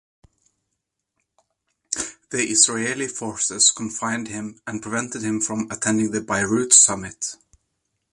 The 2.31 2.39
Israeli 2.41 3.07
forces 3.07 3.69
confined 3.69 4.29
him 4.29 4.59
and 4.65 4.81
prevented 4.81 5.21
him 5.21 5.39
from 5.39 5.67
attending 5.69 6.09
the 6.09 6.21
Beirut 6.21 6.73
Summit. 6.73 7.35